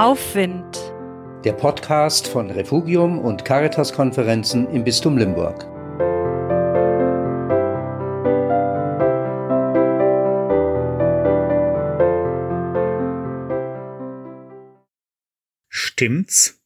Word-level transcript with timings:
Aufwind. 0.00 0.78
Der 1.44 1.52
Podcast 1.52 2.26
von 2.26 2.50
Refugium 2.50 3.18
und 3.18 3.44
Caritas-Konferenzen 3.44 4.66
im 4.70 4.82
Bistum 4.82 5.18
Limburg. 5.18 5.66
Stimmt's? 15.68 16.62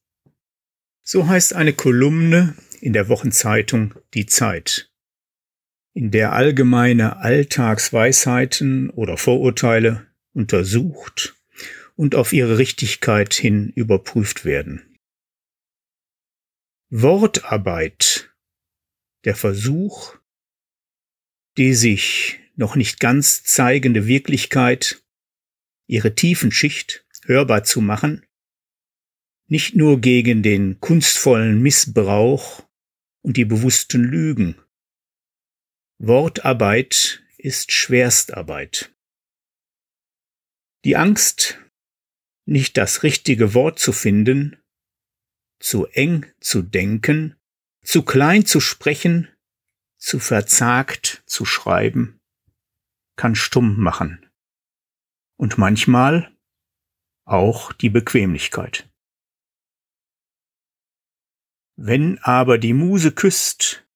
So 1.02 1.26
heißt 1.26 1.54
eine 1.54 1.72
Kolumne 1.72 2.54
in 2.80 2.92
der 2.92 3.08
Wochenzeitung 3.08 3.94
Die 4.14 4.26
Zeit, 4.26 4.92
in 5.92 6.12
der 6.12 6.34
allgemeine 6.34 7.16
Alltagsweisheiten 7.16 8.90
oder 8.90 9.16
Vorurteile 9.16 10.06
untersucht 10.34 11.34
und 11.96 12.14
auf 12.14 12.32
ihre 12.32 12.58
Richtigkeit 12.58 13.34
hin 13.34 13.70
überprüft 13.70 14.44
werden. 14.44 14.98
Wortarbeit, 16.90 18.34
der 19.24 19.34
Versuch, 19.34 20.16
die 21.56 21.74
sich 21.74 22.40
noch 22.56 22.76
nicht 22.76 23.00
ganz 23.00 23.42
zeigende 23.44 24.06
Wirklichkeit, 24.06 25.02
ihre 25.86 26.14
Tiefenschicht 26.14 27.06
hörbar 27.24 27.64
zu 27.64 27.80
machen, 27.80 28.26
nicht 29.46 29.74
nur 29.74 30.00
gegen 30.00 30.42
den 30.42 30.80
kunstvollen 30.80 31.60
Missbrauch 31.62 32.66
und 33.22 33.36
die 33.36 33.44
bewussten 33.44 34.02
Lügen. 34.02 34.56
Wortarbeit 35.98 37.22
ist 37.38 37.72
Schwerstarbeit. 37.72 38.94
Die 40.84 40.96
Angst, 40.96 41.58
nicht 42.46 42.76
das 42.76 43.02
richtige 43.02 43.54
Wort 43.54 43.78
zu 43.78 43.92
finden, 43.92 44.62
zu 45.60 45.86
eng 45.86 46.26
zu 46.40 46.62
denken, 46.62 47.36
zu 47.82 48.02
klein 48.02 48.44
zu 48.44 48.60
sprechen, 48.60 49.28
zu 49.98 50.18
verzagt 50.18 51.22
zu 51.26 51.44
schreiben, 51.44 52.20
kann 53.16 53.34
stumm 53.34 53.78
machen. 53.78 54.28
Und 55.36 55.58
manchmal 55.58 56.34
auch 57.24 57.72
die 57.72 57.90
Bequemlichkeit. 57.90 58.88
Wenn 61.76 62.18
aber 62.18 62.58
die 62.58 62.74
Muse 62.74 63.12
küsst, 63.12 63.86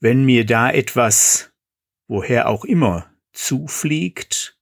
wenn 0.00 0.24
mir 0.24 0.44
da 0.46 0.70
etwas, 0.70 1.52
woher 2.08 2.48
auch 2.48 2.64
immer, 2.64 3.14
zufliegt 3.32 4.58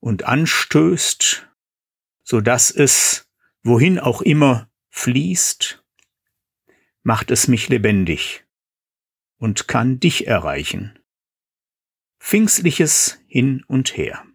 und 0.00 0.24
anstößt 0.24 1.48
so 2.26 2.40
dass 2.40 2.72
es, 2.72 3.28
wohin 3.62 4.00
auch 4.00 4.20
immer, 4.20 4.68
fließt, 4.90 5.84
macht 7.02 7.30
es 7.30 7.46
mich 7.46 7.68
lebendig 7.68 8.44
und 9.38 9.68
kann 9.68 10.00
dich 10.00 10.26
erreichen. 10.26 10.98
Pfingstliches 12.18 13.20
hin 13.28 13.62
und 13.68 13.96
her. 13.96 14.26